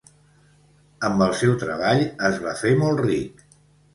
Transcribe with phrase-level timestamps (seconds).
[1.09, 2.01] Amb el seu treball
[2.31, 3.45] es va fer molt ric.